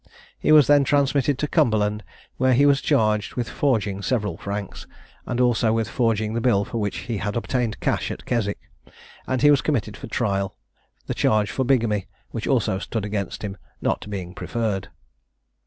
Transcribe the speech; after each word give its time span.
He 0.39 0.51
was 0.51 0.65
then 0.65 0.83
transmitted 0.83 1.37
to 1.37 1.47
Cumberland, 1.47 2.03
where 2.37 2.55
he 2.55 2.65
was 2.65 2.81
charged 2.81 3.35
with 3.35 3.47
forging 3.47 4.01
several 4.01 4.35
franks, 4.35 4.87
and 5.27 5.39
also 5.39 5.73
with 5.73 5.87
forging 5.87 6.33
the 6.33 6.41
bill 6.41 6.65
for 6.65 6.79
which 6.79 6.97
he 7.05 7.17
had 7.19 7.35
obtained 7.35 7.79
cash 7.81 8.09
at 8.09 8.25
Keswick, 8.25 8.57
and 9.27 9.43
he 9.43 9.51
was 9.51 9.61
committed 9.61 9.95
for 9.95 10.07
trial; 10.07 10.57
the 11.05 11.13
charge 11.13 11.51
for 11.51 11.63
bigamy, 11.65 12.07
which 12.31 12.47
also 12.47 12.79
stood 12.79 13.05
against 13.05 13.43
him, 13.43 13.57
not 13.79 14.09
being 14.09 14.33
preferred. 14.33 14.89